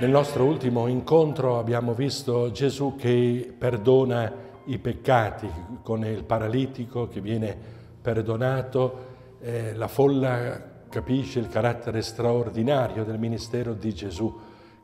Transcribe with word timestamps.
Nel 0.00 0.08
nostro 0.08 0.46
ultimo 0.46 0.86
incontro 0.86 1.58
abbiamo 1.58 1.92
visto 1.92 2.50
Gesù 2.52 2.96
che 2.96 3.54
perdona 3.56 4.32
i 4.64 4.78
peccati 4.78 5.46
con 5.82 6.06
il 6.06 6.24
paralitico 6.24 7.06
che 7.06 7.20
viene 7.20 7.54
perdonato, 8.00 9.08
eh, 9.42 9.74
la 9.74 9.88
folla 9.88 10.86
capisce 10.88 11.38
il 11.38 11.50
carattere 11.50 12.00
straordinario 12.00 13.04
del 13.04 13.18
ministero 13.18 13.74
di 13.74 13.92
Gesù 13.92 14.34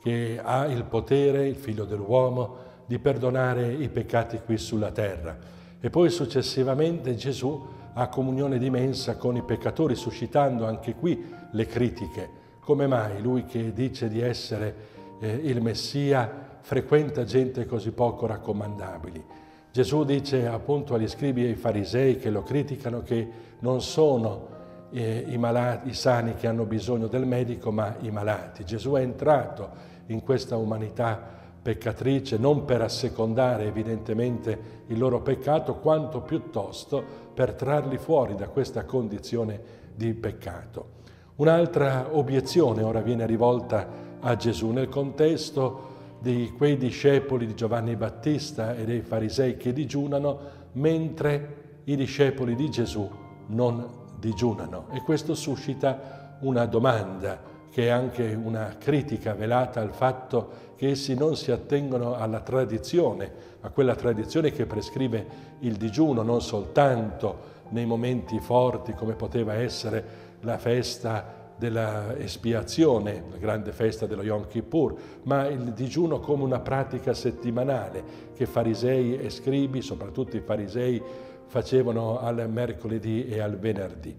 che 0.02 0.38
ha 0.38 0.66
il 0.66 0.84
potere, 0.84 1.48
il 1.48 1.56
figlio 1.56 1.86
dell'uomo, 1.86 2.56
di 2.84 2.98
perdonare 2.98 3.72
i 3.72 3.88
peccati 3.88 4.40
qui 4.44 4.58
sulla 4.58 4.90
terra. 4.90 5.34
E 5.80 5.88
poi 5.88 6.10
successivamente 6.10 7.14
Gesù 7.14 7.66
ha 7.94 8.08
comunione 8.08 8.58
di 8.58 8.68
mensa 8.68 9.16
con 9.16 9.34
i 9.34 9.42
peccatori, 9.42 9.94
suscitando 9.94 10.66
anche 10.66 10.94
qui 10.94 11.24
le 11.52 11.66
critiche. 11.66 12.28
Come 12.60 12.86
mai 12.86 13.22
lui 13.22 13.46
che 13.46 13.72
dice 13.72 14.10
di 14.10 14.20
essere 14.20 14.92
eh, 15.20 15.28
il 15.30 15.60
Messia 15.60 16.58
frequenta 16.60 17.24
gente 17.24 17.66
così 17.66 17.92
poco 17.92 18.26
raccomandabili. 18.26 19.24
Gesù 19.70 20.04
dice 20.04 20.46
appunto 20.46 20.94
agli 20.94 21.08
scribi 21.08 21.44
e 21.44 21.48
ai 21.48 21.54
farisei 21.54 22.16
che 22.16 22.30
lo 22.30 22.42
criticano 22.42 23.02
che 23.02 23.28
non 23.58 23.82
sono 23.82 24.48
eh, 24.90 25.24
i, 25.28 25.36
malati, 25.36 25.90
i 25.90 25.94
sani 25.94 26.34
che 26.34 26.46
hanno 26.46 26.64
bisogno 26.64 27.06
del 27.08 27.26
medico, 27.26 27.70
ma 27.70 27.94
i 28.00 28.10
malati. 28.10 28.64
Gesù 28.64 28.92
è 28.92 29.00
entrato 29.00 29.94
in 30.06 30.22
questa 30.22 30.56
umanità 30.56 31.34
peccatrice 31.60 32.38
non 32.38 32.64
per 32.64 32.80
assecondare 32.80 33.64
evidentemente 33.64 34.84
il 34.86 34.98
loro 34.98 35.20
peccato, 35.20 35.74
quanto 35.76 36.20
piuttosto 36.20 37.02
per 37.34 37.54
trarli 37.54 37.98
fuori 37.98 38.34
da 38.34 38.48
questa 38.48 38.84
condizione 38.84 39.60
di 39.94 40.14
peccato. 40.14 40.94
Un'altra 41.36 42.16
obiezione 42.16 42.82
ora 42.82 43.00
viene 43.00 43.26
rivolta 43.26 43.86
a 44.26 44.34
Gesù 44.34 44.70
nel 44.70 44.88
contesto 44.88 45.94
di 46.18 46.52
quei 46.56 46.76
discepoli 46.76 47.46
di 47.46 47.54
Giovanni 47.54 47.94
Battista 47.94 48.74
e 48.74 48.84
dei 48.84 49.00
farisei 49.00 49.56
che 49.56 49.72
digiunano 49.72 50.38
mentre 50.72 51.80
i 51.84 51.94
discepoli 51.94 52.56
di 52.56 52.68
Gesù 52.68 53.08
non 53.48 53.88
digiunano. 54.18 54.88
E 54.90 55.02
questo 55.02 55.34
suscita 55.34 56.38
una 56.40 56.66
domanda 56.66 57.40
che 57.70 57.86
è 57.86 57.88
anche 57.88 58.34
una 58.34 58.74
critica 58.78 59.34
velata 59.34 59.80
al 59.80 59.92
fatto 59.92 60.64
che 60.74 60.90
essi 60.90 61.14
non 61.14 61.36
si 61.36 61.52
attengono 61.52 62.16
alla 62.16 62.40
tradizione, 62.40 63.32
a 63.60 63.70
quella 63.70 63.94
tradizione 63.94 64.50
che 64.50 64.66
prescrive 64.66 65.54
il 65.60 65.76
digiuno 65.76 66.22
non 66.22 66.40
soltanto 66.40 67.54
nei 67.68 67.86
momenti 67.86 68.40
forti 68.40 68.92
come 68.92 69.14
poteva 69.14 69.54
essere 69.54 70.24
la 70.40 70.58
festa 70.58 71.45
della 71.58 72.16
espiazione, 72.18 73.24
la 73.30 73.38
grande 73.38 73.72
festa 73.72 74.06
dello 74.06 74.22
Yom 74.22 74.46
Kippur, 74.46 74.94
ma 75.22 75.46
il 75.46 75.72
digiuno 75.72 76.20
come 76.20 76.42
una 76.42 76.60
pratica 76.60 77.14
settimanale 77.14 78.04
che 78.34 78.46
farisei 78.46 79.16
e 79.16 79.30
scribi, 79.30 79.80
soprattutto 79.80 80.36
i 80.36 80.40
farisei, 80.40 81.02
facevano 81.46 82.18
al 82.18 82.48
mercoledì 82.50 83.26
e 83.26 83.40
al 83.40 83.56
venerdì. 83.58 84.14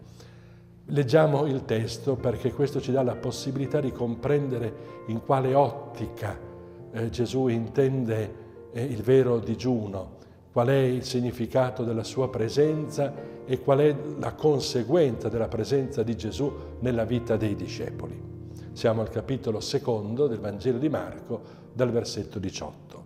Leggiamo 0.90 1.46
il 1.46 1.66
testo 1.66 2.16
perché 2.16 2.54
questo 2.54 2.80
ci 2.80 2.92
dà 2.92 3.04
la 3.04 3.16
possibilità 3.16 3.82
di 3.82 3.92
comprendere 3.92 5.04
in 5.08 5.22
quale 5.24 5.54
ottica 5.54 6.40
eh, 6.92 7.10
Gesù 7.10 7.48
intende 7.48 8.46
eh, 8.72 8.84
il 8.84 9.02
vero 9.02 9.40
digiuno, 9.40 10.17
qual 10.58 10.70
è 10.70 10.76
il 10.76 11.04
significato 11.04 11.84
della 11.84 12.04
sua 12.04 12.32
presenza 12.32 13.14
e 13.46 13.60
qual 13.60 13.78
è 13.78 13.96
la 14.18 14.34
conseguenza 14.34 15.30
della 15.30 15.48
presenza 15.48 16.02
di 16.02 16.18
Gesù 16.18 16.52
nella 16.80 17.06
vita 17.06 17.38
dei 17.38 17.54
discepoli. 17.54 18.20
Siamo 18.72 19.02
al 19.02 19.12
capitolo 19.12 19.60
secondo 19.60 20.26
del 20.26 20.40
Vangelo 20.40 20.80
di 20.80 20.90
Marco, 20.90 21.42
dal 21.74 21.92
versetto 21.92 22.40
18. 22.40 23.06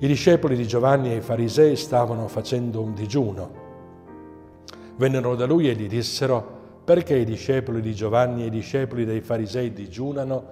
I 0.00 0.06
discepoli 0.06 0.56
di 0.56 0.66
Giovanni 0.66 1.10
e 1.10 1.16
i 1.16 1.20
farisei 1.22 1.74
stavano 1.74 2.28
facendo 2.28 2.82
un 2.82 2.92
digiuno. 2.92 3.50
Vennero 4.96 5.36
da 5.36 5.46
lui 5.46 5.70
e 5.70 5.74
gli 5.74 5.88
dissero, 5.88 6.82
perché 6.84 7.16
i 7.16 7.24
discepoli 7.24 7.80
di 7.80 7.94
Giovanni 7.94 8.42
e 8.42 8.48
i 8.48 8.50
discepoli 8.50 9.06
dei 9.06 9.22
farisei 9.22 9.72
digiunano, 9.72 10.44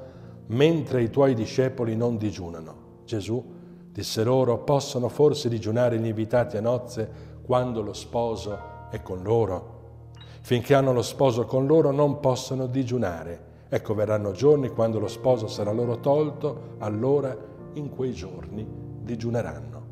mentre 0.46 1.02
i 1.02 1.10
tuoi 1.10 1.34
discepoli 1.34 1.94
non 1.94 2.16
digiunano? 2.16 3.02
Gesù 3.04 3.55
Disse 3.96 4.24
loro, 4.24 4.58
possono 4.58 5.08
forse 5.08 5.48
digiunare 5.48 5.98
gli 5.98 6.04
invitati 6.04 6.58
a 6.58 6.60
nozze 6.60 7.10
quando 7.42 7.80
lo 7.80 7.94
sposo 7.94 8.58
è 8.90 9.00
con 9.00 9.22
loro? 9.22 10.10
Finché 10.42 10.74
hanno 10.74 10.92
lo 10.92 11.00
sposo 11.00 11.46
con 11.46 11.66
loro 11.66 11.92
non 11.92 12.20
possono 12.20 12.66
digiunare. 12.66 13.64
Ecco 13.70 13.94
verranno 13.94 14.32
giorni 14.32 14.68
quando 14.68 14.98
lo 14.98 15.08
sposo 15.08 15.46
sarà 15.48 15.72
loro 15.72 15.98
tolto, 16.00 16.74
allora 16.76 17.34
in 17.72 17.88
quei 17.88 18.12
giorni 18.12 18.68
digiuneranno. 19.00 19.84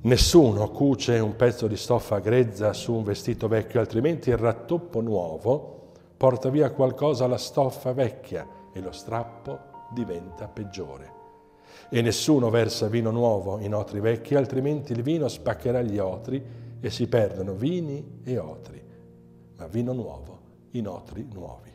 Nessuno 0.00 0.70
cuce 0.70 1.18
un 1.18 1.36
pezzo 1.36 1.66
di 1.66 1.76
stoffa 1.76 2.18
grezza 2.20 2.72
su 2.72 2.94
un 2.94 3.02
vestito 3.02 3.46
vecchio, 3.46 3.78
altrimenti 3.78 4.30
il 4.30 4.38
rattoppo 4.38 5.02
nuovo 5.02 5.90
porta 6.16 6.48
via 6.48 6.70
qualcosa 6.70 7.26
alla 7.26 7.36
stoffa 7.36 7.92
vecchia 7.92 8.48
e 8.72 8.80
lo 8.80 8.90
strappo 8.90 9.58
diventa 9.92 10.48
peggiore. 10.48 11.19
E 11.88 12.02
nessuno 12.02 12.50
versa 12.50 12.88
vino 12.88 13.10
nuovo 13.10 13.58
in 13.58 13.74
otri 13.74 14.00
vecchi, 14.00 14.34
altrimenti 14.34 14.92
il 14.92 15.02
vino 15.02 15.28
spaccherà 15.28 15.82
gli 15.82 15.98
otri 15.98 16.42
e 16.80 16.90
si 16.90 17.08
perdono 17.08 17.54
vini 17.54 18.20
e 18.24 18.38
otri, 18.38 18.82
ma 19.56 19.66
vino 19.66 19.92
nuovo 19.92 20.38
in 20.72 20.86
otri 20.86 21.26
nuovi. 21.32 21.70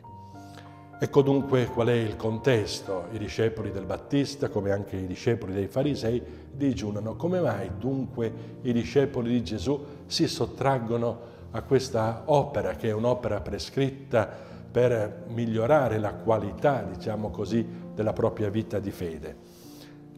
Ecco 0.98 1.20
dunque 1.20 1.66
qual 1.66 1.88
è 1.88 1.92
il 1.92 2.16
contesto. 2.16 3.08
I 3.12 3.18
discepoli 3.18 3.70
del 3.70 3.84
Battista, 3.84 4.48
come 4.48 4.70
anche 4.70 4.96
i 4.96 5.06
discepoli 5.06 5.52
dei 5.52 5.66
Farisei, 5.66 6.22
digiunano. 6.50 7.16
Come 7.16 7.40
mai 7.40 7.72
dunque 7.78 8.32
i 8.62 8.72
discepoli 8.72 9.30
di 9.30 9.44
Gesù 9.44 9.78
si 10.06 10.26
sottraggono 10.26 11.34
a 11.50 11.60
questa 11.60 12.22
opera, 12.24 12.76
che 12.76 12.88
è 12.88 12.92
un'opera 12.92 13.42
prescritta 13.42 14.26
per 14.70 15.24
migliorare 15.28 15.98
la 15.98 16.14
qualità, 16.14 16.82
diciamo 16.82 17.28
così, 17.30 17.66
della 17.94 18.14
propria 18.14 18.48
vita 18.48 18.78
di 18.78 18.90
fede? 18.90 19.36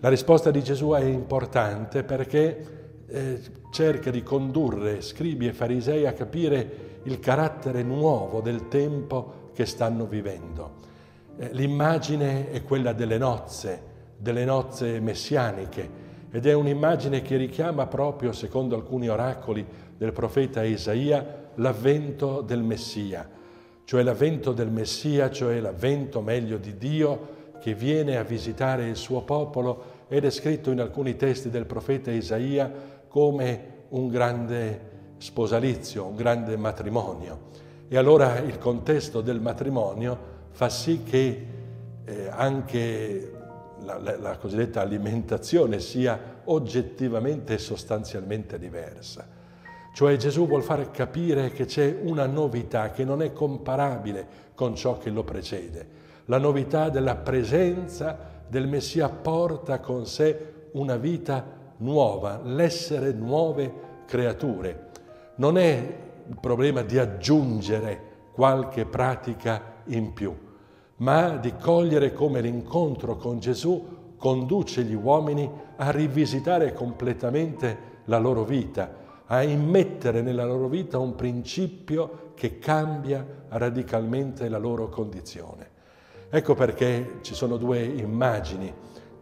La 0.00 0.08
risposta 0.08 0.52
di 0.52 0.62
Gesù 0.62 0.90
è 0.90 1.02
importante 1.02 2.04
perché 2.04 3.02
eh, 3.08 3.40
cerca 3.72 4.12
di 4.12 4.22
condurre 4.22 5.00
scribi 5.00 5.48
e 5.48 5.52
farisei 5.52 6.06
a 6.06 6.12
capire 6.12 7.00
il 7.02 7.18
carattere 7.18 7.82
nuovo 7.82 8.40
del 8.40 8.68
tempo 8.68 9.50
che 9.52 9.66
stanno 9.66 10.06
vivendo. 10.06 10.74
Eh, 11.36 11.48
l'immagine 11.50 12.48
è 12.52 12.62
quella 12.62 12.92
delle 12.92 13.18
nozze, 13.18 13.82
delle 14.16 14.44
nozze 14.44 15.00
messianiche 15.00 16.06
ed 16.30 16.46
è 16.46 16.52
un'immagine 16.52 17.20
che 17.20 17.36
richiama 17.36 17.88
proprio, 17.88 18.30
secondo 18.30 18.76
alcuni 18.76 19.08
oracoli 19.08 19.66
del 19.96 20.12
profeta 20.12 20.62
Isaia, 20.62 21.48
l'avvento 21.56 22.40
del 22.42 22.62
Messia, 22.62 23.28
cioè 23.82 24.04
l'avvento 24.04 24.52
del 24.52 24.70
Messia, 24.70 25.28
cioè 25.28 25.58
l'avvento 25.58 26.20
meglio 26.20 26.56
di 26.56 26.78
Dio 26.78 27.47
che 27.60 27.74
viene 27.74 28.16
a 28.16 28.22
visitare 28.22 28.88
il 28.88 28.96
suo 28.96 29.22
popolo 29.22 29.96
è 30.08 30.30
scritto 30.30 30.70
in 30.70 30.80
alcuni 30.80 31.16
testi 31.16 31.50
del 31.50 31.66
profeta 31.66 32.10
Isaia 32.10 32.70
come 33.08 33.76
un 33.90 34.08
grande 34.08 34.96
sposalizio, 35.18 36.06
un 36.06 36.16
grande 36.16 36.56
matrimonio. 36.56 37.46
E 37.88 37.96
allora 37.96 38.38
il 38.38 38.58
contesto 38.58 39.20
del 39.20 39.40
matrimonio 39.40 40.36
fa 40.50 40.68
sì 40.68 41.02
che 41.02 41.46
eh, 42.04 42.28
anche 42.28 43.32
la, 43.80 43.98
la, 43.98 44.16
la 44.18 44.36
cosiddetta 44.36 44.80
alimentazione 44.80 45.80
sia 45.80 46.40
oggettivamente 46.44 47.54
e 47.54 47.58
sostanzialmente 47.58 48.58
diversa. 48.58 49.36
Cioè 49.94 50.16
Gesù 50.16 50.46
vuol 50.46 50.62
far 50.62 50.90
capire 50.90 51.50
che 51.50 51.64
c'è 51.64 51.98
una 52.02 52.26
novità 52.26 52.90
che 52.90 53.04
non 53.04 53.20
è 53.20 53.32
comparabile 53.32 54.26
con 54.54 54.74
ciò 54.74 54.96
che 54.98 55.10
lo 55.10 55.24
precede 55.24 55.97
la 56.28 56.38
novità 56.38 56.90
della 56.90 57.16
presenza 57.16 58.16
del 58.48 58.68
Messia 58.68 59.08
porta 59.08 59.80
con 59.80 60.06
sé 60.06 60.68
una 60.72 60.96
vita 60.96 61.44
nuova, 61.78 62.40
l'essere 62.42 63.12
nuove 63.12 63.72
creature. 64.06 64.88
Non 65.36 65.56
è 65.56 65.96
il 66.28 66.36
problema 66.38 66.82
di 66.82 66.98
aggiungere 66.98 68.00
qualche 68.32 68.84
pratica 68.84 69.76
in 69.86 70.12
più, 70.12 70.36
ma 70.96 71.36
di 71.36 71.54
cogliere 71.56 72.12
come 72.12 72.42
l'incontro 72.42 73.16
con 73.16 73.38
Gesù 73.38 73.96
conduce 74.18 74.82
gli 74.82 74.94
uomini 74.94 75.50
a 75.76 75.90
rivisitare 75.90 76.74
completamente 76.74 77.96
la 78.04 78.18
loro 78.18 78.44
vita, 78.44 78.92
a 79.26 79.42
immettere 79.42 80.20
nella 80.20 80.44
loro 80.44 80.68
vita 80.68 80.98
un 80.98 81.14
principio 81.14 82.32
che 82.34 82.58
cambia 82.58 83.26
radicalmente 83.48 84.48
la 84.48 84.58
loro 84.58 84.88
condizione. 84.88 85.76
Ecco 86.30 86.54
perché 86.54 87.20
ci 87.22 87.34
sono 87.34 87.56
due 87.56 87.82
immagini, 87.82 88.70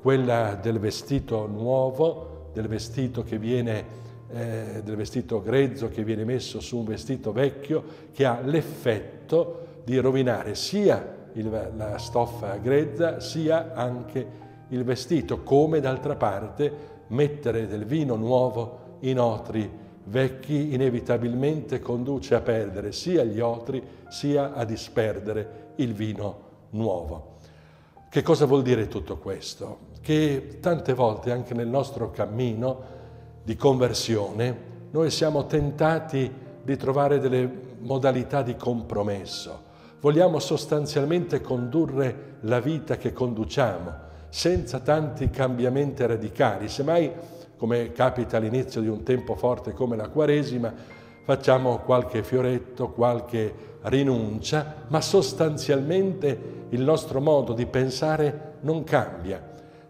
quella 0.03 0.59
del 0.61 0.81
vestito 0.81 1.47
nuovo, 1.47 2.51
del 2.53 2.67
vestito 2.67 3.23
che 3.23 3.39
viene, 3.39 3.85
eh, 4.29 4.81
del 4.83 4.97
vestito 4.97 5.41
grezzo 5.41 5.89
che 5.89 6.03
viene 6.03 6.25
messo 6.25 6.59
su 6.59 6.79
un 6.79 6.85
vestito 6.85 7.31
vecchio, 7.31 7.85
che 8.13 8.25
ha 8.25 8.41
l'effetto 8.41 9.83
di 9.85 9.97
rovinare 9.99 10.57
sia 10.57 11.29
il, 11.35 11.49
la 11.77 11.97
stoffa 11.97 12.57
grezza 12.57 13.21
sia 13.21 13.73
anche 13.73 14.27
il 14.71 14.83
vestito, 14.83 15.45
come 15.45 15.79
d'altra 15.79 16.17
parte 16.17 17.05
mettere 17.09 17.69
del 17.69 17.85
vino 17.85 18.17
nuovo 18.17 18.97
in 19.01 19.21
otri 19.21 19.71
vecchi 20.09 20.75
inevitabilmente 20.75 21.79
conduce 21.79 22.35
a 22.35 22.41
perdere 22.41 22.91
sia 22.91 23.23
gli 23.23 23.39
otri 23.39 23.81
sia 24.09 24.55
a 24.55 24.65
disperdere 24.65 25.73
il 25.77 25.95
vino 25.95 26.46
nuovo. 26.71 27.35
Che 28.09 28.23
cosa 28.23 28.47
vuol 28.47 28.63
dire 28.63 28.89
tutto 28.89 29.19
questo? 29.19 29.79
Che 30.01 30.59
tante 30.61 30.95
volte 30.95 31.31
anche 31.33 31.55
nel 31.55 31.69
nostro 31.69 32.11
cammino 32.11 32.95
di 33.43 33.57
conversione 33.57 34.75
noi 34.91 35.11
siamo 35.11 35.47
tentati 35.47 36.33
di 36.63 36.77
trovare 36.77 37.19
delle 37.19 37.49
modalità 37.79 38.43
di 38.43 38.57
compromesso. 38.57 39.65
Vogliamo 40.01 40.39
sostanzialmente 40.39 41.41
condurre 41.41 42.39
la 42.41 42.61
vita 42.61 42.97
che 42.97 43.13
conduciamo 43.13 44.05
senza 44.29 44.81
tanti 44.81 45.31
cambiamenti 45.31 46.05
radicali. 46.05 46.69
Semmai, 46.69 47.13
come 47.57 47.93
capita 47.93 48.37
all'inizio 48.37 48.81
di 48.81 48.89
un 48.89 49.03
tempo 49.03 49.35
forte 49.35 49.73
come 49.73 49.97
la 49.97 50.09
Quaresima, 50.09 50.73
facciamo 51.27 51.79
qualche 51.79 52.23
fioretto, 52.23 52.91
qualche 52.91 53.53
rinuncia, 53.83 54.85
ma 54.87 55.01
sostanzialmente 55.01 56.67
il 56.69 56.83
nostro 56.83 57.21
modo 57.21 57.53
di 57.53 57.67
pensare 57.67 58.59
non 58.61 58.85
cambia. 58.85 59.43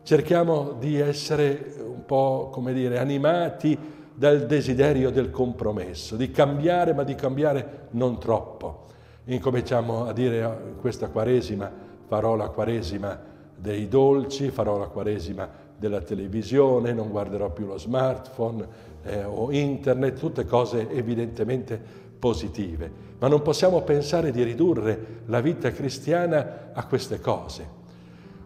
Cerchiamo 0.03 0.73
di 0.79 0.99
essere 0.99 1.75
un 1.79 2.07
po', 2.07 2.49
come 2.51 2.73
dire, 2.73 2.99
animati 2.99 3.79
dal 4.15 4.47
desiderio 4.47 5.11
del 5.11 5.31
compromesso, 5.31 6.17
di 6.17 6.31
cambiare, 6.31 6.95
ma 6.95 7.03
di 7.03 7.15
cambiare 7.15 7.89
non 7.91 8.19
troppo. 8.19 8.87
Incominciamo 9.25 10.07
a 10.07 10.15
dire 10.15 10.39
in 10.39 10.45
oh, 10.47 10.59
questa 10.81 11.09
Quaresima, 11.09 11.71
farò 12.07 12.35
la 12.35 12.49
Quaresima 12.49 13.21
dei 13.55 13.89
dolci, 13.89 14.49
farò 14.49 14.79
la 14.79 14.87
Quaresima 14.87 15.47
della 15.79 16.01
televisione, 16.01 16.93
non 16.93 17.11
guarderò 17.11 17.51
più 17.51 17.67
lo 17.67 17.79
smartphone 17.79 18.67
eh, 19.05 19.25
o 19.25 19.51
internet, 19.53 20.19
tutte 20.19 20.45
cose 20.45 20.89
evidentemente 20.91 21.81
positive. 22.19 22.91
Ma 23.19 23.29
non 23.29 23.43
possiamo 23.43 23.83
pensare 23.83 24.31
di 24.31 24.43
ridurre 24.43 25.23
la 25.27 25.41
vita 25.41 25.71
cristiana 25.71 26.71
a 26.73 26.87
queste 26.87 27.21
cose. 27.21 27.85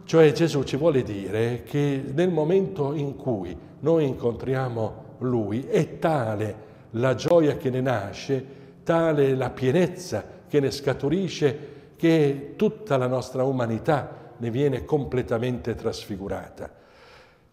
Cioè 0.03 0.31
Gesù 0.33 0.63
ci 0.63 0.77
vuole 0.77 1.03
dire 1.03 1.63
che 1.63 2.03
nel 2.13 2.31
momento 2.31 2.93
in 2.93 3.15
cui 3.15 3.57
noi 3.79 4.05
incontriamo 4.05 5.09
Lui 5.19 5.65
è 5.67 5.99
tale 5.99 6.69
la 6.91 7.15
gioia 7.15 7.55
che 7.55 7.69
ne 7.69 7.81
nasce, 7.81 8.45
tale 8.83 9.35
la 9.35 9.49
pienezza 9.49 10.23
che 10.47 10.59
ne 10.59 10.71
scaturisce, 10.71 11.69
che 11.95 12.53
tutta 12.57 12.97
la 12.97 13.07
nostra 13.07 13.43
umanità 13.43 14.33
ne 14.37 14.49
viene 14.49 14.83
completamente 14.83 15.75
trasfigurata. 15.75 16.80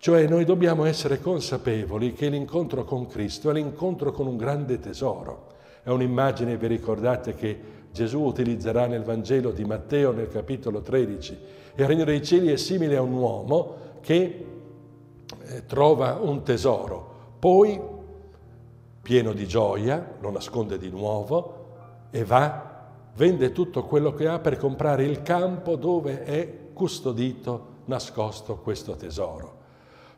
Cioè 0.00 0.28
noi 0.28 0.44
dobbiamo 0.44 0.84
essere 0.84 1.18
consapevoli 1.18 2.12
che 2.12 2.28
l'incontro 2.28 2.84
con 2.84 3.08
Cristo 3.08 3.50
è 3.50 3.52
l'incontro 3.52 4.12
con 4.12 4.28
un 4.28 4.36
grande 4.36 4.78
tesoro. 4.78 5.46
È 5.82 5.88
un'immagine, 5.88 6.56
vi 6.56 6.68
ricordate, 6.68 7.34
che 7.34 7.60
Gesù 7.90 8.20
utilizzerà 8.20 8.86
nel 8.86 9.02
Vangelo 9.02 9.50
di 9.50 9.64
Matteo 9.64 10.12
nel 10.12 10.28
capitolo 10.28 10.82
13. 10.82 11.38
Il 11.74 11.84
regno 11.84 12.04
dei 12.04 12.22
cieli 12.22 12.52
è 12.52 12.56
simile 12.56 12.96
a 12.96 13.02
un 13.02 13.10
uomo 13.10 13.74
che 14.00 14.46
eh, 15.46 15.66
trova 15.66 16.20
un 16.22 16.44
tesoro, 16.44 17.16
poi, 17.40 17.80
pieno 19.02 19.32
di 19.32 19.48
gioia, 19.48 20.14
lo 20.20 20.30
nasconde 20.30 20.78
di 20.78 20.90
nuovo 20.90 21.66
e 22.10 22.24
va, 22.24 22.86
vende 23.16 23.50
tutto 23.50 23.82
quello 23.82 24.14
che 24.14 24.28
ha 24.28 24.38
per 24.38 24.58
comprare 24.58 25.02
il 25.04 25.22
campo 25.22 25.74
dove 25.74 26.22
è 26.22 26.68
custodito, 26.72 27.66
nascosto 27.86 28.58
questo 28.58 28.94
tesoro. 28.94 29.57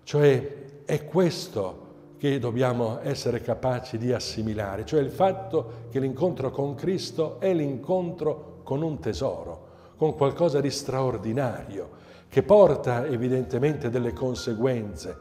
Cioè 0.02 0.85
è 0.85 1.05
questo 1.05 1.88
che 2.19 2.38
dobbiamo 2.38 3.00
essere 3.02 3.41
capaci 3.41 3.97
di 3.97 4.12
assimilare, 4.12 4.85
cioè 4.85 5.00
il 5.00 5.11
fatto 5.11 5.87
che 5.91 5.99
l'incontro 6.00 6.50
con 6.50 6.75
Cristo 6.75 7.41
è 7.41 7.55
l'incontro 7.55 8.61
con 8.62 8.82
un 8.82 8.99
tesoro, 8.99 9.69
con 9.97 10.14
qualcosa 10.14 10.61
di 10.61 10.70
straordinario, 10.70 11.88
che 12.29 12.43
porta 12.43 13.06
evidentemente 13.06 13.88
delle 13.88 14.12
conseguenze. 14.12 15.17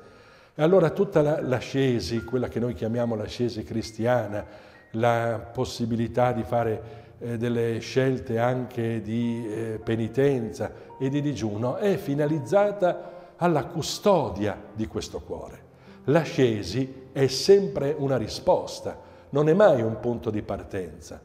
E 0.53 0.61
allora 0.61 0.89
tutta 0.89 1.21
la, 1.21 1.41
l'ascesi, 1.41 2.23
quella 2.23 2.49
che 2.49 2.59
noi 2.59 2.73
chiamiamo 2.73 3.15
l'ascesi 3.15 3.63
cristiana, 3.63 4.45
la 4.91 5.49
possibilità 5.53 6.33
di 6.33 6.43
fare 6.43 6.81
eh, 7.19 7.37
delle 7.37 7.79
scelte 7.79 8.39
anche 8.39 9.01
di 9.01 9.47
eh, 9.47 9.79
penitenza 9.83 10.71
e 10.99 11.09
di 11.09 11.21
digiuno 11.21 11.77
è 11.77 11.95
finalizzata 11.95 13.18
alla 13.39 13.65
custodia 13.65 14.57
di 14.73 14.87
questo 14.87 15.19
cuore. 15.19 15.67
L'ascesi 16.05 17.07
è 17.11 17.27
sempre 17.27 17.95
una 17.97 18.17
risposta, 18.17 18.97
non 19.29 19.49
è 19.49 19.53
mai 19.53 19.81
un 19.81 19.99
punto 19.99 20.29
di 20.29 20.41
partenza. 20.41 21.21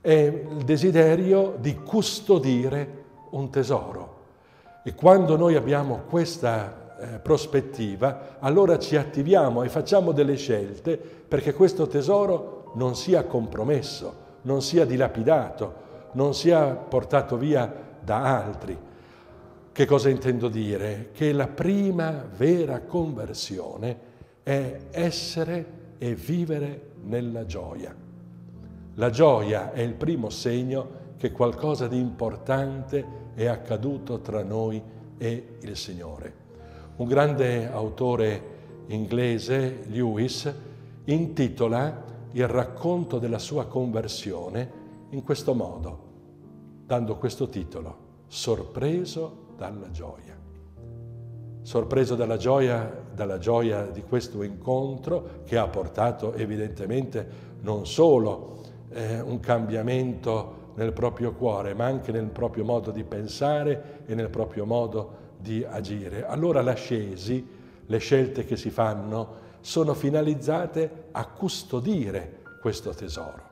È 0.00 0.12
il 0.12 0.64
desiderio 0.64 1.56
di 1.58 1.74
custodire 1.76 3.04
un 3.30 3.50
tesoro. 3.50 4.16
E 4.82 4.94
quando 4.94 5.36
noi 5.36 5.54
abbiamo 5.54 6.02
questa 6.08 6.96
eh, 6.98 7.06
prospettiva, 7.18 8.36
allora 8.38 8.78
ci 8.78 8.96
attiviamo 8.96 9.62
e 9.62 9.68
facciamo 9.68 10.12
delle 10.12 10.36
scelte 10.36 10.96
perché 10.96 11.52
questo 11.52 11.86
tesoro 11.86 12.72
non 12.74 12.96
sia 12.96 13.24
compromesso, 13.24 14.26
non 14.42 14.62
sia 14.62 14.84
dilapidato, 14.84 15.86
non 16.12 16.34
sia 16.34 16.64
portato 16.68 17.36
via 17.36 17.70
da 18.00 18.38
altri. 18.42 18.76
Che 19.78 19.86
cosa 19.86 20.08
intendo 20.08 20.48
dire? 20.48 21.10
Che 21.12 21.30
la 21.30 21.46
prima 21.46 22.28
vera 22.36 22.80
conversione 22.80 23.96
è 24.42 24.76
essere 24.90 25.94
e 25.98 26.16
vivere 26.16 26.94
nella 27.04 27.46
gioia. 27.46 27.94
La 28.94 29.10
gioia 29.10 29.70
è 29.70 29.80
il 29.80 29.94
primo 29.94 30.30
segno 30.30 31.14
che 31.16 31.30
qualcosa 31.30 31.86
di 31.86 31.96
importante 31.96 33.30
è 33.34 33.46
accaduto 33.46 34.18
tra 34.18 34.42
noi 34.42 34.82
e 35.16 35.58
il 35.60 35.76
Signore. 35.76 36.34
Un 36.96 37.06
grande 37.06 37.70
autore 37.70 38.42
inglese, 38.88 39.84
Lewis, 39.90 40.52
intitola 41.04 42.04
il 42.32 42.48
racconto 42.48 43.20
della 43.20 43.38
sua 43.38 43.66
conversione 43.66 44.70
in 45.10 45.22
questo 45.22 45.54
modo, 45.54 45.98
dando 46.84 47.16
questo 47.16 47.48
titolo, 47.48 48.06
Sorpreso 48.26 49.46
dalla 49.58 49.90
gioia. 49.90 50.36
Sorpreso 51.62 52.14
dalla 52.14 52.36
gioia, 52.36 53.04
dalla 53.12 53.38
gioia 53.38 53.86
di 53.86 54.02
questo 54.02 54.42
incontro 54.44 55.42
che 55.44 55.58
ha 55.58 55.66
portato 55.66 56.32
evidentemente 56.34 57.56
non 57.62 57.84
solo 57.84 58.60
eh, 58.90 59.20
un 59.20 59.40
cambiamento 59.40 60.66
nel 60.76 60.92
proprio 60.92 61.32
cuore, 61.32 61.74
ma 61.74 61.86
anche 61.86 62.12
nel 62.12 62.28
proprio 62.28 62.64
modo 62.64 62.92
di 62.92 63.02
pensare 63.02 64.02
e 64.06 64.14
nel 64.14 64.30
proprio 64.30 64.64
modo 64.64 65.26
di 65.36 65.66
agire. 65.68 66.24
Allora 66.24 66.62
l'ascesi, 66.62 67.46
le 67.84 67.98
scelte 67.98 68.44
che 68.44 68.56
si 68.56 68.70
fanno, 68.70 69.46
sono 69.60 69.92
finalizzate 69.92 71.06
a 71.10 71.26
custodire 71.26 72.42
questo 72.62 72.94
tesoro. 72.94 73.46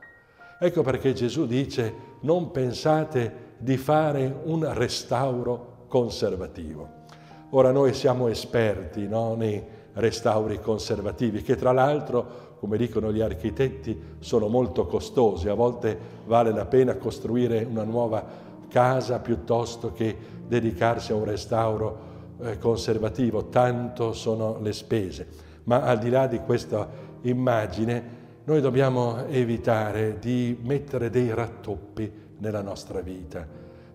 Ecco 0.57 0.81
perché 0.81 1.13
Gesù 1.13 1.45
dice 1.45 1.93
non 2.21 2.49
pensate 2.51 3.55
di 3.57 3.75
fare 3.75 4.33
un 4.45 4.73
restauro 4.73 5.75
conservativo. 5.87 7.05
Ora 7.51 7.71
noi 7.71 7.93
siamo 7.93 8.27
esperti 8.27 9.07
no, 9.07 9.35
nei 9.35 9.63
restauri 9.93 10.59
conservativi 10.59 11.41
che 11.41 11.55
tra 11.55 11.71
l'altro, 11.71 12.55
come 12.59 12.77
dicono 12.77 13.11
gli 13.11 13.21
architetti, 13.21 13.99
sono 14.19 14.47
molto 14.47 14.85
costosi. 14.85 15.47
A 15.49 15.53
volte 15.53 15.97
vale 16.25 16.51
la 16.51 16.65
pena 16.65 16.95
costruire 16.95 17.65
una 17.69 17.83
nuova 17.83 18.23
casa 18.67 19.19
piuttosto 19.19 19.93
che 19.93 20.15
dedicarsi 20.45 21.11
a 21.11 21.15
un 21.15 21.23
restauro 21.23 21.97
eh, 22.41 22.57
conservativo, 22.57 23.45
tanto 23.45 24.13
sono 24.13 24.59
le 24.61 24.73
spese 24.73 25.45
ma 25.67 25.81
al 25.81 25.99
di 25.99 26.09
là 26.09 26.27
di 26.27 26.39
questa 26.39 26.89
immagine 27.21 28.15
noi 28.45 28.61
dobbiamo 28.61 29.25
evitare 29.27 30.17
di 30.19 30.57
mettere 30.61 31.09
dei 31.09 31.33
rattoppi 31.33 32.09
nella 32.37 32.61
nostra 32.61 33.01
vita. 33.01 33.45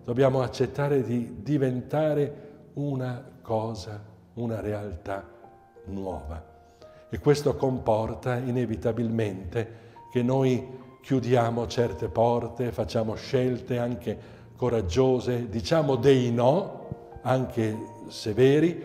Dobbiamo 0.03 0.41
accettare 0.41 1.01
di 1.01 1.37
diventare 1.41 2.71
una 2.73 3.23
cosa, 3.41 4.03
una 4.33 4.59
realtà 4.59 5.25
nuova. 5.85 6.43
E 7.09 7.19
questo 7.19 7.55
comporta 7.55 8.35
inevitabilmente 8.35 9.81
che 10.11 10.21
noi 10.21 10.81
chiudiamo 11.01 11.67
certe 11.67 12.09
porte, 12.09 12.73
facciamo 12.73 13.15
scelte 13.15 13.77
anche 13.77 14.17
coraggiose, 14.57 15.47
diciamo 15.47 15.95
dei 15.95 16.33
no, 16.33 17.19
anche 17.21 17.77
severi, 18.09 18.83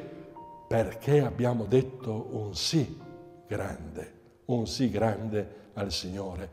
perché 0.68 1.20
abbiamo 1.20 1.64
detto 1.64 2.28
un 2.30 2.54
sì 2.54 2.96
grande, 3.48 4.12
un 4.46 4.68
sì 4.68 4.88
grande 4.88 5.54
al 5.74 5.90
Signore. 5.90 6.48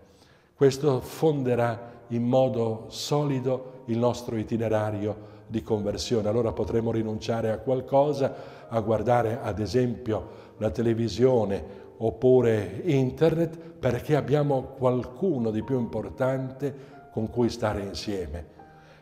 Questo 0.55 1.01
fonderà 1.01 1.93
in 2.07 2.23
modo 2.23 2.85
solido 2.87 3.73
il 3.85 3.97
nostro 3.97 4.37
itinerario 4.37 5.33
di 5.47 5.61
conversione. 5.61 6.27
Allora 6.27 6.51
potremo 6.51 6.91
rinunciare 6.91 7.51
a 7.51 7.57
qualcosa, 7.57 8.33
a 8.67 8.79
guardare 8.79 9.39
ad 9.41 9.59
esempio 9.59 10.43
la 10.57 10.69
televisione 10.69 11.83
oppure 11.97 12.81
internet 12.85 13.57
perché 13.57 14.15
abbiamo 14.15 14.73
qualcuno 14.77 15.51
di 15.51 15.63
più 15.63 15.77
importante 15.77 16.93
con 17.11 17.29
cui 17.29 17.49
stare 17.49 17.81
insieme. 17.81 18.53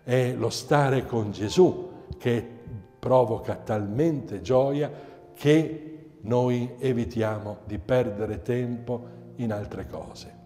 È 0.04 0.34
lo 0.34 0.50
stare 0.50 1.06
con 1.06 1.32
Gesù 1.32 1.92
che 2.18 2.46
provoca 3.00 3.56
talmente 3.56 4.42
gioia 4.42 4.92
che 5.34 5.94
noi 6.22 6.76
evitiamo 6.78 7.60
di 7.66 7.78
perdere 7.80 8.42
tempo 8.42 9.22
in 9.36 9.52
altre 9.52 9.88
cose. 9.88 10.42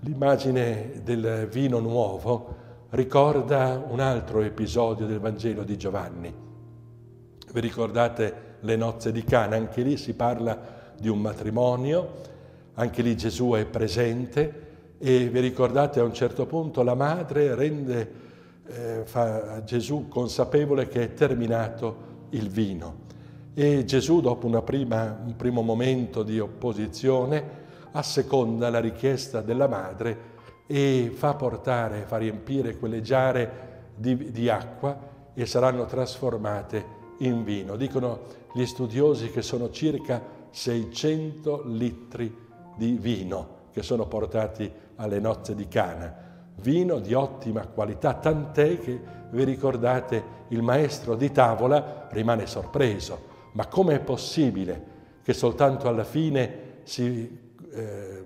L'immagine 0.00 1.00
del 1.02 1.48
vino 1.50 1.78
nuovo 1.78 2.64
ricorda 2.90 3.84
un 3.88 4.00
altro 4.00 4.40
episodio 4.42 5.06
del 5.06 5.18
Vangelo 5.18 5.64
di 5.64 5.76
Giovanni. 5.76 6.32
Vi 7.52 7.60
ricordate 7.60 8.56
le 8.60 8.76
nozze 8.76 9.12
di 9.12 9.24
Cana? 9.24 9.56
Anche 9.56 9.82
lì 9.82 9.96
si 9.96 10.14
parla 10.14 10.92
di 10.98 11.08
un 11.08 11.20
matrimonio, 11.20 12.12
anche 12.74 13.02
lì 13.02 13.16
Gesù 13.16 13.52
è 13.52 13.64
presente 13.66 14.64
e 14.98 15.28
vi 15.28 15.40
ricordate 15.40 16.00
a 16.00 16.04
un 16.04 16.14
certo 16.14 16.46
punto 16.46 16.82
la 16.82 16.94
madre 16.94 17.54
rende 17.54 18.12
eh, 18.66 19.02
fa 19.04 19.62
Gesù 19.64 20.08
consapevole 20.08 20.88
che 20.88 21.02
è 21.02 21.12
terminato 21.12 22.14
il 22.30 22.48
vino 22.48 23.04
e 23.58 23.84
Gesù 23.84 24.20
dopo 24.20 24.48
prima, 24.62 25.18
un 25.24 25.34
primo 25.34 25.62
momento 25.62 26.22
di 26.22 26.38
opposizione 26.38 27.64
asseconda 27.92 28.68
la 28.68 28.80
richiesta 28.80 29.40
della 29.40 29.66
madre 29.66 30.34
e 30.66 31.12
fa 31.14 31.34
portare, 31.34 32.04
fa 32.06 32.16
riempire 32.16 32.76
quelle 32.76 33.00
giare 33.00 33.64
di, 33.94 34.30
di 34.30 34.48
acqua 34.48 35.14
e 35.32 35.46
saranno 35.46 35.84
trasformate 35.86 36.94
in 37.18 37.44
vino. 37.44 37.76
Dicono 37.76 38.20
gli 38.52 38.64
studiosi 38.64 39.30
che 39.30 39.42
sono 39.42 39.70
circa 39.70 40.20
600 40.50 41.62
litri 41.66 42.34
di 42.76 42.96
vino 42.98 43.54
che 43.72 43.82
sono 43.82 44.06
portati 44.06 44.70
alle 44.96 45.20
nozze 45.20 45.54
di 45.54 45.68
Cana. 45.68 46.24
Vino 46.56 46.98
di 46.98 47.12
ottima 47.12 47.66
qualità, 47.66 48.14
tant'è 48.14 48.80
che 48.80 48.98
vi 49.30 49.44
ricordate 49.44 50.34
il 50.48 50.62
maestro 50.62 51.14
di 51.14 51.30
tavola 51.30 52.08
rimane 52.10 52.46
sorpreso. 52.46 53.34
Ma 53.52 53.66
com'è 53.66 54.00
possibile 54.00 54.94
che 55.22 55.34
soltanto 55.34 55.88
alla 55.88 56.04
fine 56.04 56.80
si 56.84 57.38
eh, 57.72 58.24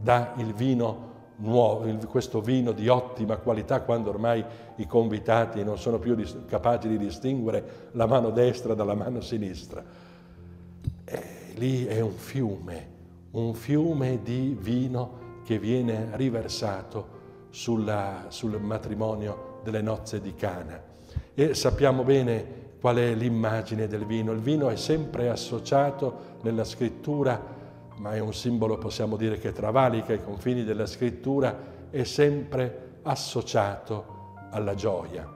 dà 0.00 0.32
il 0.36 0.54
vino 0.54 1.12
nuovo, 1.36 1.86
questo 2.06 2.40
vino 2.40 2.72
di 2.72 2.88
ottima 2.88 3.36
qualità 3.36 3.80
quando 3.82 4.10
ormai 4.10 4.44
i 4.76 4.86
convitati 4.86 5.64
non 5.64 5.78
sono 5.78 5.98
più 5.98 6.16
capaci 6.46 6.88
di 6.88 6.98
distinguere 6.98 7.88
la 7.92 8.06
mano 8.06 8.30
destra 8.30 8.74
dalla 8.74 8.94
mano 8.94 9.20
sinistra. 9.20 9.82
E 11.04 11.22
lì 11.54 11.86
è 11.86 12.00
un 12.00 12.12
fiume, 12.12 12.88
un 13.32 13.54
fiume 13.54 14.20
di 14.22 14.56
vino 14.58 15.22
che 15.44 15.58
viene 15.58 16.08
riversato 16.12 17.22
sulla, 17.50 18.26
sul 18.28 18.60
matrimonio 18.60 19.60
delle 19.62 19.82
nozze 19.82 20.20
di 20.20 20.34
Cana. 20.34 20.80
E 21.34 21.54
sappiamo 21.54 22.02
bene 22.02 22.62
qual 22.80 22.96
è 22.96 23.14
l'immagine 23.14 23.86
del 23.86 24.04
vino. 24.04 24.32
Il 24.32 24.40
vino 24.40 24.68
è 24.68 24.76
sempre 24.76 25.28
associato 25.28 26.32
nella 26.42 26.64
scrittura 26.64 27.40
ma 27.96 28.14
è 28.14 28.18
un 28.18 28.34
simbolo, 28.34 28.78
possiamo 28.78 29.16
dire, 29.16 29.38
che 29.38 29.52
travalica 29.52 30.12
i 30.12 30.22
confini 30.22 30.64
della 30.64 30.86
scrittura, 30.86 31.72
è 31.90 32.04
sempre 32.04 32.98
associato 33.02 34.32
alla 34.50 34.74
gioia. 34.74 35.30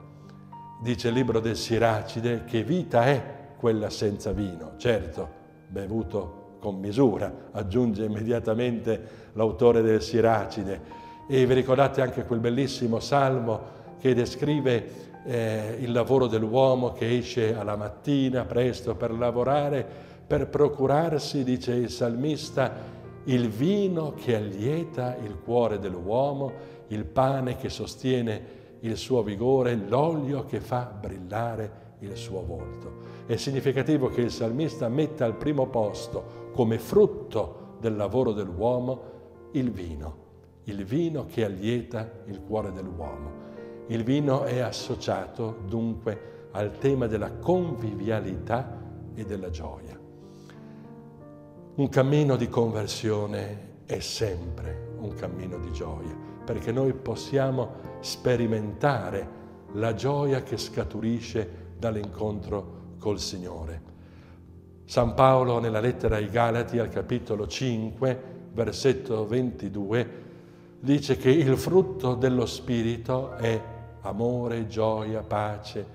Dice 0.81 1.09
il 1.09 1.13
libro 1.13 1.39
del 1.39 1.55
Siracide 1.55 2.43
che 2.45 2.63
vita 2.63 3.05
è 3.05 3.37
quella 3.57 3.89
senza 3.89 4.31
vino, 4.31 4.73
certo, 4.77 5.27
bevuto 5.67 6.57
con 6.59 6.79
misura, 6.79 7.49
aggiunge 7.51 8.05
immediatamente 8.05 9.29
l'autore 9.33 9.81
del 9.81 10.01
Siracide. 10.01 11.07
E 11.27 11.45
vi 11.45 11.53
ricordate 11.53 12.01
anche 12.01 12.25
quel 12.25 12.39
bellissimo 12.39 12.99
salmo 12.99 13.77
che 13.99 14.13
descrive 14.13 15.07
eh, 15.25 15.77
il 15.79 15.91
lavoro 15.91 16.27
dell'uomo 16.27 16.93
che 16.93 17.17
esce 17.17 17.55
alla 17.55 17.75
mattina 17.75 18.45
presto 18.45 18.95
per 18.95 19.11
lavorare 19.11 20.08
per 20.29 20.47
procurarsi, 20.47 21.43
dice 21.43 21.73
il 21.73 21.89
salmista, 21.89 22.71
il 23.23 23.49
vino 23.49 24.13
che 24.13 24.35
allieta 24.35 25.15
il 25.15 25.39
cuore 25.43 25.79
dell'uomo, 25.79 26.51
il 26.89 27.03
pane 27.05 27.55
che 27.55 27.69
sostiene 27.69 28.57
il 28.81 28.95
suo 28.95 29.23
vigore, 29.23 29.73
l'olio 29.73 30.45
che 30.45 30.59
fa 30.59 30.85
brillare 30.85 31.95
il 32.01 32.15
suo 32.15 32.45
volto. 32.45 32.97
È 33.25 33.37
significativo 33.37 34.09
che 34.09 34.21
il 34.21 34.29
salmista 34.29 34.87
metta 34.87 35.25
al 35.25 35.35
primo 35.35 35.65
posto 35.65 36.51
come 36.53 36.77
frutto 36.77 37.77
del 37.79 37.95
lavoro 37.95 38.31
dell'uomo 38.31 39.01
il 39.53 39.71
vino, 39.71 40.17
il 40.65 40.85
vino 40.85 41.25
che 41.25 41.43
allieta 41.43 42.07
il 42.25 42.39
cuore 42.43 42.71
dell'uomo. 42.71 43.47
Il 43.87 44.03
vino 44.03 44.43
è 44.43 44.59
associato 44.59 45.57
dunque 45.67 46.49
al 46.51 46.77
tema 46.77 47.07
della 47.07 47.31
convivialità 47.31 48.79
e 49.15 49.25
della 49.25 49.49
gioia. 49.49 49.98
Un 51.79 51.87
cammino 51.87 52.35
di 52.35 52.49
conversione 52.49 53.83
è 53.85 53.99
sempre 53.99 54.95
un 54.97 55.13
cammino 55.13 55.57
di 55.59 55.71
gioia, 55.71 56.13
perché 56.43 56.73
noi 56.73 56.91
possiamo 56.91 57.97
sperimentare 58.01 59.27
la 59.75 59.93
gioia 59.93 60.43
che 60.43 60.57
scaturisce 60.57 61.67
dall'incontro 61.77 62.95
col 62.99 63.17
Signore. 63.17 63.81
San 64.83 65.13
Paolo 65.13 65.59
nella 65.59 65.79
lettera 65.79 66.17
ai 66.17 66.29
Galati 66.29 66.79
al 66.79 66.89
capitolo 66.89 67.47
5, 67.47 68.23
versetto 68.51 69.25
22, 69.25 70.09
dice 70.81 71.15
che 71.15 71.29
il 71.29 71.55
frutto 71.55 72.15
dello 72.15 72.45
Spirito 72.45 73.35
è 73.35 73.57
amore, 74.01 74.67
gioia, 74.67 75.21
pace, 75.21 75.85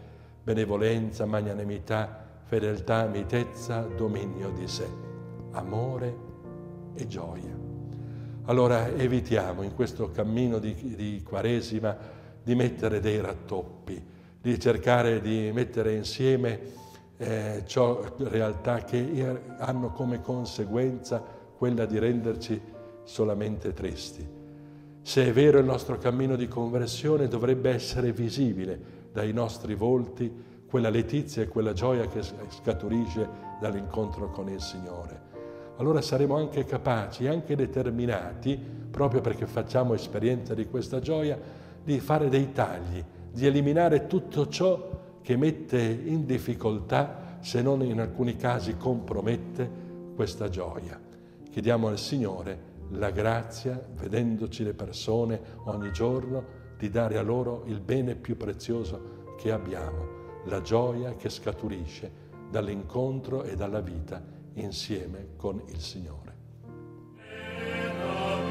benevolenza, 0.42 1.26
magnanimità, 1.26 2.40
fedeltà, 2.44 3.04
mitezza, 3.04 3.80
dominio 3.82 4.48
di 4.48 4.66
sé 4.66 5.12
amore 5.54 6.16
e 6.94 7.06
gioia. 7.06 7.64
Allora 8.46 8.88
evitiamo 8.88 9.62
in 9.62 9.74
questo 9.74 10.10
cammino 10.10 10.58
di, 10.58 10.74
di 10.94 11.22
Quaresima 11.24 11.96
di 12.42 12.54
mettere 12.54 13.00
dei 13.00 13.20
rattoppi, 13.20 14.02
di 14.40 14.60
cercare 14.60 15.22
di 15.22 15.50
mettere 15.52 15.94
insieme 15.94 16.60
eh, 17.16 17.62
ciò, 17.66 18.04
realtà 18.18 18.84
che 18.84 19.40
hanno 19.58 19.90
come 19.92 20.20
conseguenza 20.20 21.22
quella 21.56 21.86
di 21.86 21.98
renderci 21.98 22.60
solamente 23.04 23.72
tristi. 23.72 24.26
Se 25.00 25.26
è 25.26 25.32
vero 25.32 25.58
il 25.58 25.64
nostro 25.64 25.96
cammino 25.96 26.36
di 26.36 26.48
conversione 26.48 27.28
dovrebbe 27.28 27.70
essere 27.70 28.12
visibile 28.12 29.02
dai 29.12 29.32
nostri 29.32 29.74
volti 29.74 30.52
quella 30.66 30.90
letizia 30.90 31.42
e 31.42 31.48
quella 31.48 31.72
gioia 31.72 32.06
che 32.08 32.20
scaturisce 32.22 33.28
dall'incontro 33.60 34.30
con 34.30 34.48
il 34.50 34.60
Signore 34.60 35.33
allora 35.76 36.00
saremo 36.00 36.36
anche 36.36 36.64
capaci, 36.64 37.26
anche 37.26 37.56
determinati, 37.56 38.56
proprio 38.90 39.20
perché 39.20 39.46
facciamo 39.46 39.94
esperienza 39.94 40.54
di 40.54 40.66
questa 40.68 41.00
gioia, 41.00 41.38
di 41.82 41.98
fare 41.98 42.28
dei 42.28 42.52
tagli, 42.52 43.02
di 43.32 43.46
eliminare 43.46 44.06
tutto 44.06 44.48
ciò 44.48 45.18
che 45.20 45.36
mette 45.36 45.80
in 45.80 46.26
difficoltà, 46.26 47.38
se 47.40 47.60
non 47.60 47.82
in 47.82 48.00
alcuni 48.00 48.36
casi 48.36 48.76
compromette, 48.76 49.82
questa 50.14 50.48
gioia. 50.48 50.98
Chiediamo 51.50 51.88
al 51.88 51.98
Signore 51.98 52.72
la 52.90 53.10
grazia, 53.10 53.82
vedendoci 53.96 54.62
le 54.62 54.74
persone 54.74 55.40
ogni 55.64 55.90
giorno, 55.92 56.62
di 56.78 56.88
dare 56.88 57.18
a 57.18 57.22
loro 57.22 57.64
il 57.66 57.80
bene 57.80 58.14
più 58.14 58.36
prezioso 58.36 59.34
che 59.38 59.50
abbiamo, 59.50 60.42
la 60.46 60.60
gioia 60.60 61.14
che 61.16 61.28
scaturisce 61.28 62.22
dall'incontro 62.50 63.42
e 63.42 63.56
dalla 63.56 63.80
vita 63.80 64.33
insieme 64.54 65.34
con 65.36 65.62
il 65.68 65.80
Signore. 65.80 66.32
Ecco, 67.56 68.44